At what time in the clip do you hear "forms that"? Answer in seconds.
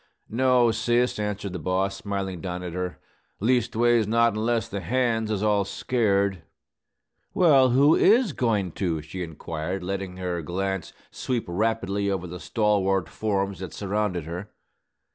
13.09-13.73